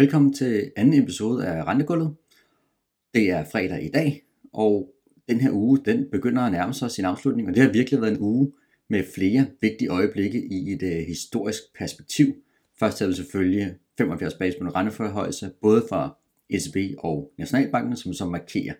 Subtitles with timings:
[0.00, 2.14] Velkommen til anden episode af Rentegulvet.
[3.14, 4.94] Det er fredag i dag, og
[5.28, 8.12] den her uge den begynder at nærme sig sin afslutning, og det har virkelig været
[8.12, 8.52] en uge
[8.88, 12.34] med flere vigtige øjeblikke i et uh, historisk perspektiv.
[12.78, 16.16] Først er det selvfølgelig 75 på renteforhøjelse, både fra
[16.50, 18.74] ECB og Nationalbanken, som så markerer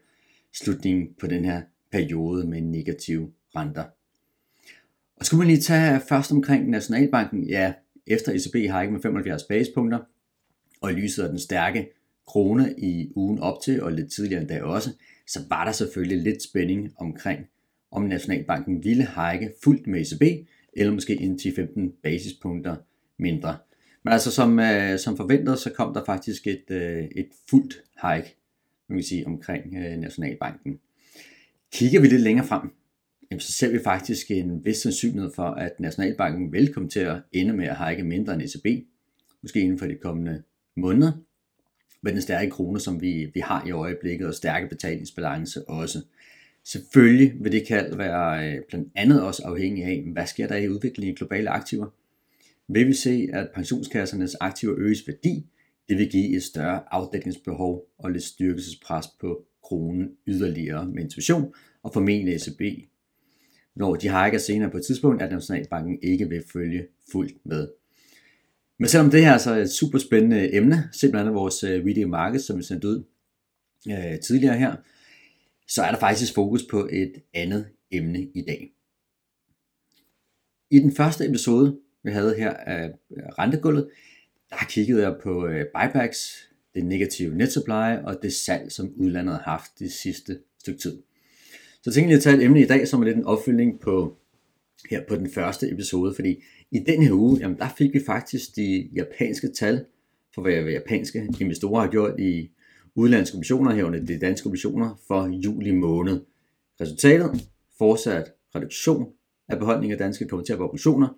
[0.55, 1.62] slutningen på den her
[1.93, 3.84] periode med negative renter.
[5.16, 7.72] Og skulle man lige tage først omkring Nationalbanken, ja,
[8.07, 9.98] efter ECB har ikke med 75 basepunkter,
[10.80, 11.89] og i lyset af den stærke
[12.26, 14.90] krone i ugen op til, og lidt tidligere endda også,
[15.26, 17.46] så var der selvfølgelig lidt spænding omkring,
[17.90, 22.76] om Nationalbanken ville hike fuldt med ECB, eller måske en 10-15 basispunkter
[23.18, 23.57] mindre.
[24.04, 28.36] Men altså som, øh, som forventet, så kom der faktisk et, øh, et fuldt hike
[28.90, 30.80] man kan sige, omkring øh, Nationalbanken.
[31.72, 32.70] Kigger vi lidt længere frem,
[33.30, 37.22] jamen, så ser vi faktisk en vis sandsynlighed for, at Nationalbanken vil komme til at
[37.33, 38.86] ende med at hike mindre end ECB,
[39.42, 40.42] måske inden for de kommende
[40.76, 41.12] måneder,
[42.02, 45.98] med den stærke krone, som vi, vi har i øjeblikket, og stærke betalingsbalance også.
[46.64, 50.68] Selvfølgelig vil det kald være øh, blandt andet også afhængig af, hvad sker der i
[50.68, 51.86] udviklingen i globale aktiver.
[52.68, 55.46] Vil vi se, at pensionskassernes aktiver øges værdi,
[55.88, 61.92] det vil give et større afdækningsbehov og lidt styrkelsespres på kronen yderligere med inflation og
[61.92, 62.62] formentlig ECB.
[63.77, 67.68] Når de har ikke senere på et tidspunkt, at Nationalbanken ikke vil følge fuldt med.
[68.81, 72.42] Men selvom det her er så et super spændende emne, simpelthen vores øh, video market,
[72.42, 73.05] som vi sendte ud
[73.89, 74.77] øh, tidligere her,
[75.69, 78.73] så er der faktisk fokus på et andet emne i dag.
[80.70, 82.92] I den første episode, vi havde her af
[83.39, 83.91] rentegulvet,
[84.51, 89.34] der kiggede jeg på øh, buybacks, det negative net supply og det salg, som udlandet
[89.34, 91.03] har haft det sidste stykke tid.
[91.83, 94.19] Så tænkte jeg at tage et emne i dag, som er lidt en opfølgning på,
[94.91, 98.56] her på den første episode, fordi i den her uge, jamen der fik vi faktisk
[98.56, 99.84] de japanske tal
[100.34, 102.50] for, hvad japanske investorer har gjort i
[102.95, 106.20] udlandske obligationer herunder de danske obligationer for juli måned.
[106.80, 107.48] Resultatet
[107.79, 109.13] fortsat reduktion
[109.48, 111.08] af beholdning af danske kommenterbare obligationer,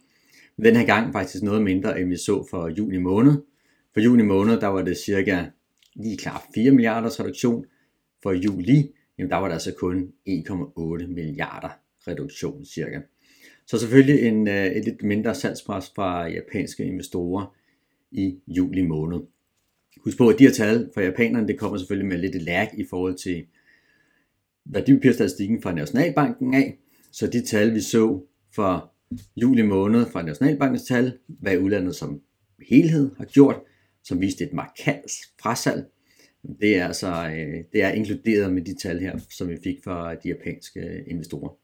[0.57, 3.33] men den her gang faktisk noget mindre, end vi så for juni måned.
[3.95, 5.45] For juni måned, der var det cirka
[5.95, 7.65] lige klar 4 milliarder reduktion.
[8.23, 11.69] For juli, jamen der var der altså kun 1,8 milliarder
[12.09, 13.01] reduktion cirka.
[13.67, 17.55] Så selvfølgelig en, øh, et lidt mindre salgspres fra japanske investorer
[18.11, 19.21] i juli måned.
[20.05, 22.85] Husk på, at de her tal fra japanerne, det kommer selvfølgelig med lidt lag i
[22.91, 23.47] forhold til
[24.65, 26.79] værdipapirstatistikken fra Nationalbanken af.
[27.13, 28.21] Så de tal, vi så
[28.55, 28.93] for
[29.37, 32.21] juli måned fra Nationalbankens tal, hvad udlandet som
[32.69, 33.61] helhed har gjort,
[34.05, 35.11] som viste et markant
[35.43, 35.85] frasalg,
[36.61, 40.15] det er altså øh, det er inkluderet med de tal her, som vi fik fra
[40.15, 41.57] de japanske investorer.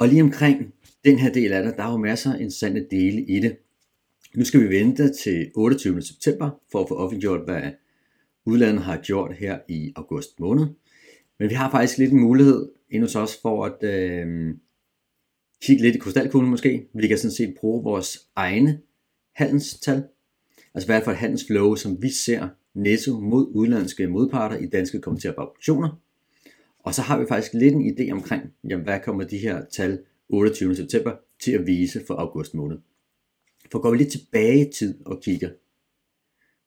[0.00, 0.74] Og lige omkring
[1.04, 3.56] den her del af det, der er jo masser af interessante dele i det.
[4.34, 6.02] Nu skal vi vente til 28.
[6.02, 7.62] september for at få offentliggjort, hvad
[8.44, 10.66] udlandet har gjort her i august måned.
[11.38, 14.54] Men vi har faktisk lidt en mulighed endnu hos os for at øh,
[15.62, 16.86] kigge lidt i krystalkuglen måske.
[16.94, 18.80] Vi kan sådan set bruge vores egne
[19.34, 20.04] handelstal.
[20.74, 25.00] Altså hvad er for et handelsflow, som vi ser netto mod udenlandske modparter i danske
[25.00, 26.00] kommenterbare operationer.
[26.82, 30.04] Og så har vi faktisk lidt en idé omkring, jamen, hvad kommer de her tal
[30.28, 30.76] 28.
[30.76, 32.78] september til at vise for august måned.
[33.72, 35.50] For går vi lidt tilbage i tid og kigger,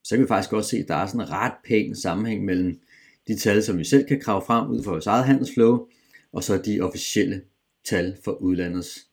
[0.03, 2.79] så kan vi faktisk også se, at der er sådan en ret pæn sammenhæng mellem
[3.27, 5.87] de tal, som vi selv kan krave frem ud fra vores eget handelsflow,
[6.31, 7.41] og så de officielle
[7.85, 9.07] tal for udlandets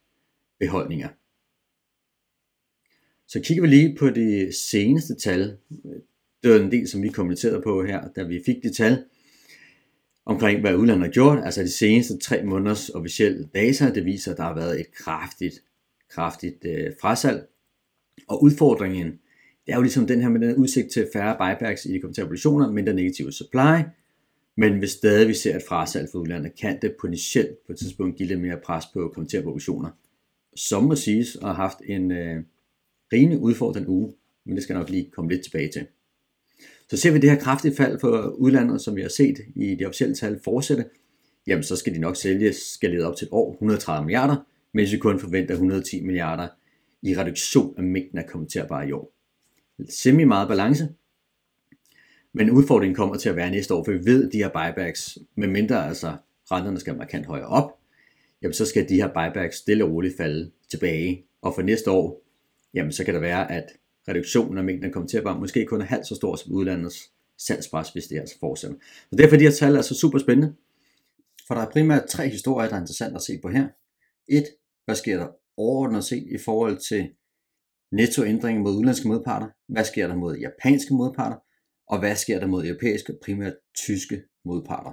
[0.58, 1.08] beholdninger.
[3.26, 5.56] Så kigger vi lige på de seneste tal.
[6.42, 9.04] Det var en del, som vi kommenterede på her, da vi fik de tal
[10.30, 11.38] omkring, hvad udlandet har gjort.
[11.44, 15.54] Altså de seneste tre måneders officielle data, det viser, at der har været et kraftigt,
[16.10, 17.48] kraftigt øh, frasalg.
[18.28, 19.06] Og udfordringen,
[19.66, 22.26] det er jo ligesom den her med den udsigt til færre buybacks i de kommenterede
[22.26, 23.82] obligationer, mindre negative supply.
[24.56, 28.16] Men hvis stadig vi ser et frasalg for udlandet, kan det potentielt på et tidspunkt
[28.16, 29.90] give lidt mere pres på kommenterede obligationer.
[30.56, 32.42] Som må siges at have haft en øh,
[33.12, 34.12] rimelig udfordrende uge,
[34.46, 35.86] men det skal jeg nok lige komme lidt tilbage til.
[36.90, 39.86] Så ser vi det her kraftige fald for udlandet, som vi har set i de
[39.86, 40.84] officielle tal fortsætte,
[41.46, 44.36] jamen så skal de nok sælge skaleret op til et år 130 milliarder,
[44.74, 46.48] mens vi kun forventer 110 milliarder
[47.02, 49.12] i reduktion af mængden af kommenterbare i år.
[49.88, 50.88] Semi meget balance,
[52.32, 55.18] men udfordringen kommer til at være næste år, for vi ved, at de her buybacks,
[55.34, 56.16] med mindre altså
[56.50, 57.78] renterne skal markant højere op,
[58.42, 61.24] jamen så skal de her buybacks stille og roligt falde tilbage.
[61.42, 62.22] Og for næste år,
[62.74, 63.64] jamen så kan det være, at
[64.08, 67.12] reduktionen af mængden kommer til at være måske kun er halvt så stor som udlandets
[67.38, 68.76] salgspres, hvis det altså fortsætter.
[69.10, 70.54] Så derfor er de her tal altså super spændende.
[71.46, 73.68] For der er primært tre historier, der er interessant at se på her.
[74.28, 74.46] Et,
[74.84, 77.10] hvad sker der overordnet set i forhold til
[77.92, 81.36] nettoændringer mod udenlandske modparter, hvad sker der mod japanske modparter,
[81.86, 84.92] og hvad sker der mod europæiske, primært tyske modparter.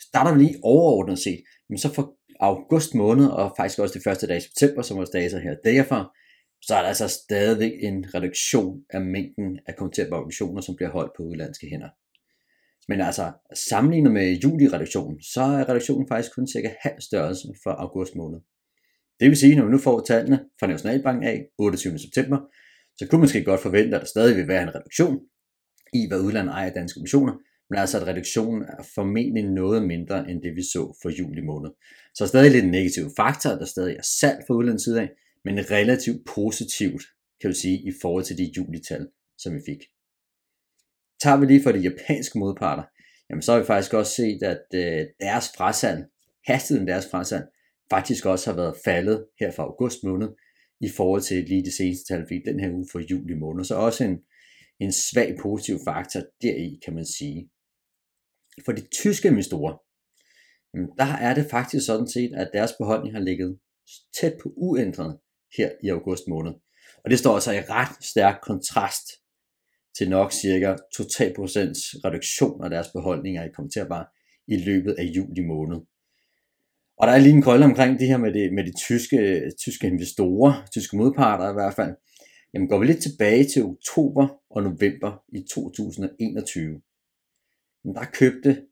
[0.00, 4.26] Starter vi lige overordnet set, men så for august måned, og faktisk også de første
[4.26, 6.16] dage i september, som vores data her derfor for,
[6.62, 11.12] så er der altså stadigvæk en reduktion af mængden af kommenterbare obligationer, som bliver holdt
[11.16, 11.88] på udlandske hænder.
[12.88, 18.14] Men altså, sammenlignet med juli-reduktionen, så er reduktionen faktisk kun cirka halv størrelse for august
[18.16, 18.40] måned.
[19.20, 21.98] Det vil sige, når vi nu får tallene fra Nationalbanken af 28.
[21.98, 22.38] september,
[22.96, 25.20] så kunne man måske godt forvente, at der stadig vil være en reduktion
[25.92, 27.34] i, hvad udlandet ejer danske obligationer,
[27.70, 31.70] men altså at reduktionen er formentlig noget mindre end det vi så for juli måned.
[32.14, 35.10] Så stadig lidt en negativ faktor, der stadig er salg fra udlandets side af,
[35.46, 37.02] men relativt positivt,
[37.40, 39.08] kan vi sige, i forhold til de julital,
[39.38, 39.82] som vi fik.
[41.22, 42.84] Tager vi lige for de japanske modparter,
[43.30, 46.04] jamen så har vi faktisk også set, at øh, deres frasalg,
[46.46, 47.44] hastigheden deres frasalg,
[47.90, 50.28] faktisk også har været faldet her fra august måned,
[50.80, 53.64] i forhold til lige det seneste tal, vi fik den her uge for juli måned.
[53.64, 54.18] Så også en,
[54.80, 57.50] en svag positiv faktor deri, kan man sige.
[58.64, 59.74] For de tyske investorer,
[60.98, 63.58] der er det faktisk sådan set, at deres beholdning har ligget
[64.20, 65.18] tæt på uændret
[65.58, 66.52] her i august måned.
[67.04, 69.06] Og det står altså i ret stærk kontrast
[69.98, 70.78] til nok cirka 2-3%
[72.04, 74.06] reduktion af deres beholdninger i kommenterbare
[74.48, 75.80] i løbet af juli måned.
[76.98, 79.86] Og der er lige en krølle omkring det her med, det, med de tyske, tyske
[79.86, 81.94] investorer, tyske modparter i hvert fald.
[82.54, 86.80] Jamen går vi lidt tilbage til oktober og november i 2021,
[87.84, 88.62] der købte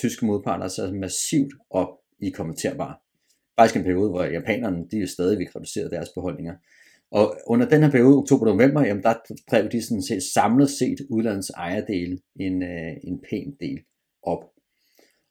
[0.00, 2.96] tyske modparter sig massivt op i kommenterbare.
[3.58, 6.54] Faktisk en periode, hvor japanerne de stadigvæk reducerede deres beholdninger.
[7.10, 9.14] Og under den her periode, oktober-november, jamen der
[9.50, 13.78] drev de sådan set samlet set udlandets ejerdele en, øh, en pæn del
[14.22, 14.44] op.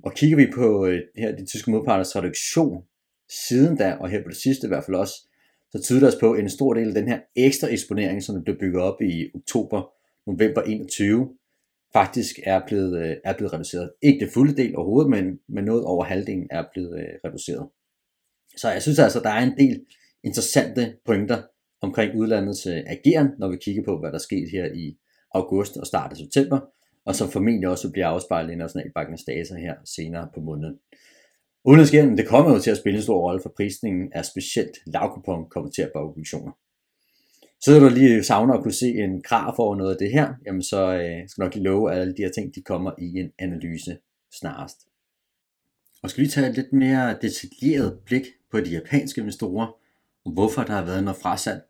[0.04, 2.84] Og kigger vi på øh, her de tyske modparters reduktion
[3.30, 5.30] siden da, og her på det sidste i hvert fald også,
[5.72, 8.58] så tyder det os på en stor del af den her ekstra eksponering, som blev
[8.60, 9.92] bygget op i oktober,
[10.28, 11.30] november 21,
[11.94, 13.92] faktisk er blevet, øh, er blevet reduceret.
[14.02, 17.70] Ikke det fulde del overhovedet, men, men noget over halvdelen er blevet øh, reduceret.
[18.58, 19.86] Så jeg synes altså, der er en del
[20.24, 21.42] interessante pointer
[21.82, 24.98] omkring udlandets øh, ageren, når vi kigger på, hvad der skete her i
[25.32, 26.60] august og start af september,
[27.06, 30.80] og som formentlig også bliver afspejlet i Nationalbankens data her senere på måneden.
[31.66, 35.50] Udenrigsgælden, det kommer jo til at spille en stor rolle for prisningen af specielt lavkupon
[35.50, 36.52] kommenterbare obligationer.
[37.66, 40.64] Sidder du lige savner at kunne se en graf over noget af det her, jamen
[40.64, 43.32] så øh, skal nok lige love, at alle de her ting de kommer i en
[43.40, 43.98] analyse
[44.40, 44.78] snarest.
[46.06, 49.68] Og skal vi tage et lidt mere detaljeret blik på de japanske investorer,
[50.26, 51.62] og hvorfor der har været noget frasalg,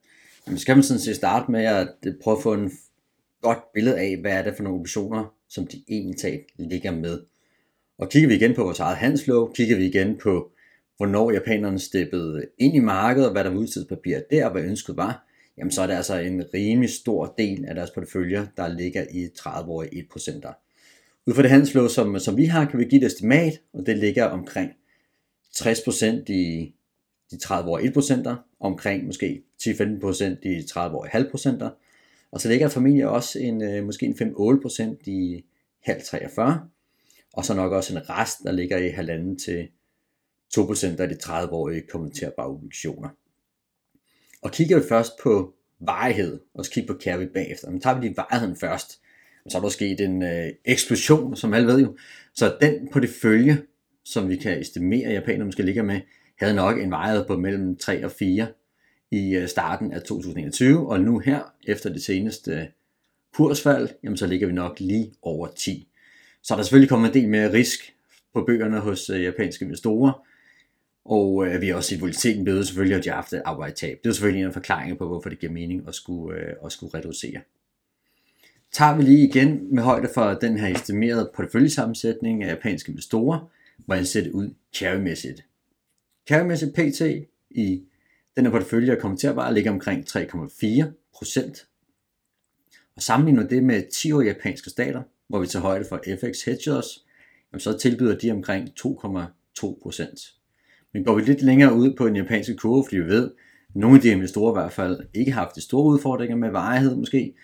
[0.47, 2.71] jamen skal man sådan set starte med at øh, prøve at få en
[3.41, 7.21] godt billede af, hvad er det for nogle obligationer, som de egentlig talt ligger med.
[7.97, 10.51] Og kigger vi igen på vores eget handelslov, kigger vi igen på,
[10.97, 14.97] hvornår japanerne steppede ind i markedet, og hvad der var udstedspapir der, og hvad ønsket
[14.97, 15.27] var,
[15.57, 19.25] jamen så er det altså en rimelig stor del af deres porteføljer, der ligger i
[19.39, 20.64] 30-årige 1%.
[21.27, 23.97] Ud fra det handelslov, som, som vi har, kan vi give et estimat, og det
[23.97, 24.71] ligger omkring
[25.55, 26.73] 60% i
[27.31, 31.69] de 30-årige 1%, omkring måske 10-15% i 30 år halv procenter,
[32.31, 35.45] og så ligger der familie også en, øh, måske en 5-8% i
[35.83, 36.69] halv 43,
[37.33, 39.67] og så nok også en rest, der ligger i halvanden til
[40.57, 43.09] 2% af de 30-årige kommenterbare obligationer.
[44.41, 48.05] Og kigger vi først på varighed, og så kigger på Carry bagefter, men tager vi
[48.05, 49.01] lige varigheden først,
[49.49, 51.97] så er der sket en øh, eksplosion, som alle ved jo.
[52.33, 53.57] Så den på det følge,
[54.05, 56.01] som vi kan estimere, at japanerne måske ligger med,
[56.39, 58.47] havde nok en vejret på mellem 3 og 4
[59.11, 62.65] i øh, starten af 2021, og nu her, efter det seneste øh,
[63.33, 65.87] kursfald, jamen så ligger vi nok lige over 10.
[66.43, 67.93] Så er der selvfølgelig kommet en del mere risk
[68.33, 70.27] på bøgerne hos øh, japanske investorer,
[71.05, 73.99] og øh, vi har også set volatiliteten blevet selvfølgelig, at de har haft et arbejdstab.
[74.03, 76.71] Det er selvfølgelig en af forklaringerne på, hvorfor det giver mening at skulle, øh, at
[76.71, 77.41] skulle reducere.
[78.71, 83.51] Tager vi lige igen med højde for den her estimerede porteføljesammensætning af japanske investorer,
[83.85, 85.45] hvordan ser det ud carrymæssigt.
[86.29, 87.01] Carrymæssigt PT
[87.49, 87.83] i
[88.35, 91.67] den her portefølje er kommenterbar ligger omkring 3,4 procent.
[92.95, 97.05] Og sammenligner det med 10-årige japanske stater, hvor vi tager højde for FX hedgers,
[97.57, 100.19] så tilbyder de omkring 2,2 procent.
[100.93, 103.31] Men går vi lidt længere ud på en japansk kurve, fordi vi ved,
[103.69, 106.49] at nogle af de investorer i hvert fald ikke har haft de store udfordringer med
[106.49, 107.35] varighed måske,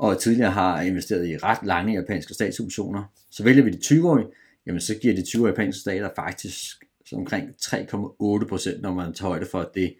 [0.00, 4.26] og tidligere har investeret i ret lange japanske statsobligationer, så vælger vi de 20-årige,
[4.66, 9.28] jamen så giver de 20 japanske stater faktisk så omkring 3,8 procent, når man tager
[9.28, 9.94] højde for det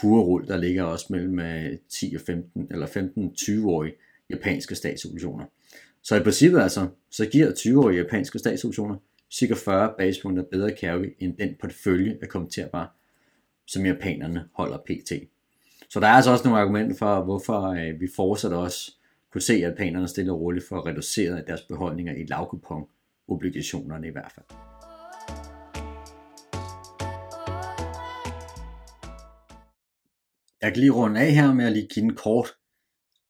[0.00, 3.94] kurerul, der ligger også mellem øh, 10 og 15 eller 15-20-årige
[4.30, 5.44] japanske statsobligationer.
[6.02, 8.96] Så i princippet altså, så giver 20-årige japanske statsobligationer
[9.30, 12.88] cirka 40 basispunkter bedre carry end den portefølje af kommenterbare,
[13.66, 15.12] som japanerne holder pt.
[15.90, 18.92] Så der er altså også nogle argumenter for, hvorfor øh, vi fortsat også
[19.32, 22.84] kunne se, at panerne stille og roligt for reduceret deres beholdninger i lavkupon
[23.28, 24.46] obligationerne i hvert fald.
[30.62, 32.48] Jeg kan lige runde af her med at lige give en kort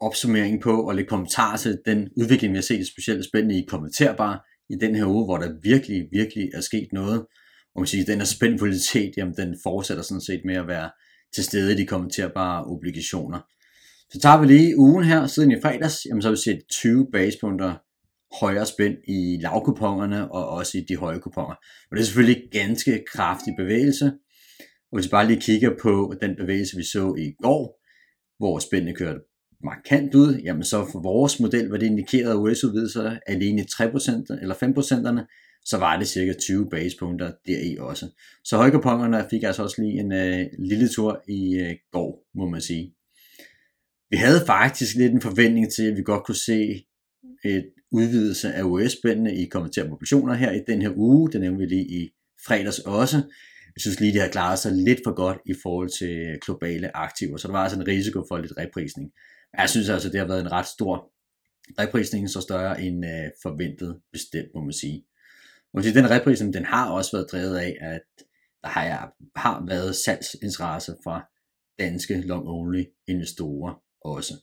[0.00, 4.46] opsummering på og lidt kommentar til den udvikling, vi har set specielt spændende i kommenterbar
[4.68, 7.26] i den her uge, hvor der virkelig, virkelig er sket noget.
[7.74, 10.90] Og man siger, den her spændpolitet, jamen den fortsætter sådan set med at være
[11.34, 13.40] til stede i de kommenterbare obligationer.
[14.12, 17.06] Så tager vi lige ugen her, siden i fredags, jamen så har vi set 20
[17.12, 17.74] basepunkter
[18.40, 21.54] højere spænd i lavkuponerne og også i de høje kuponer.
[21.90, 24.12] Og det er selvfølgelig ganske kraftig bevægelse.
[24.92, 27.82] Og hvis vi bare lige kigger på den bevægelse, vi så i går,
[28.38, 29.20] hvor spændene kørte
[29.64, 34.54] markant ud, jamen så for vores model var det indikeret, af US-udvidelser alene 3% eller
[34.54, 35.22] 5%'erne,
[35.66, 38.06] så var det cirka 20 basepunkter deri også.
[38.44, 42.60] Så højkupongerne fik altså også lige en øh, lille tur i øh, går, må man
[42.60, 42.94] sige.
[44.10, 46.86] Vi havde faktisk lidt en forventning til, at vi godt kunne se
[47.44, 51.32] et udvidelse af US-spændene i kommenterede populationer her i den her uge.
[51.32, 52.10] Det nævnte vi lige i
[52.46, 53.16] fredags også.
[53.76, 57.36] Jeg synes lige, det har klaret sig lidt for godt i forhold til globale aktiver,
[57.36, 59.10] så der var altså en risiko for lidt reprisning.
[59.58, 61.12] Jeg synes altså, det har været en ret stor
[61.78, 65.04] reprisning, så større end øh, forventet bestemt, må man sige.
[65.76, 68.02] Og den reprisen, den har også været drevet af, at
[68.62, 71.28] der har, har været salgsinteresse fra
[71.78, 74.34] danske long-only investorer også.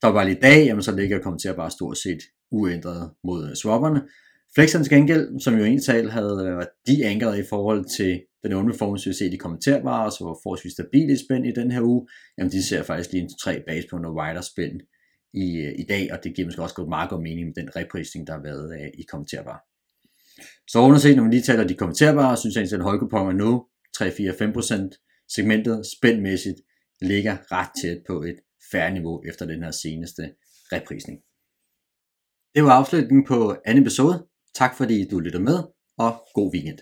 [0.00, 2.18] Så bare i dag, jamen, så ligger kommer til at bare stort set
[2.50, 4.02] uændret mod øh, swapperne.
[4.54, 8.52] Flexen til gengæld, som jo egentlig havde øh, været de ankeret i forhold til den
[8.52, 11.70] onde performance, vi har set i kommentarvarer, så var forholdsvis stabil i spænd i den
[11.70, 12.08] her uge,
[12.38, 14.80] jamen de ser faktisk lige en tre noget wider spænd
[15.34, 17.76] i, øh, i dag, og det giver måske også godt meget god mening med den
[17.76, 19.75] reprisning, der har været i kommentarvarer.
[20.68, 23.66] Så underset, når man lige taler de kommenterbare, synes jeg egentlig, at højkuponger nu,
[23.96, 26.60] 3-4-5% segmentet spændmæssigt,
[27.02, 28.36] ligger ret tæt på et
[28.72, 30.22] færre niveau efter den her seneste
[30.72, 31.18] reprisning.
[32.54, 34.26] Det var afslutningen på anden episode.
[34.54, 35.58] Tak fordi du lytter med,
[35.98, 36.78] og god weekend.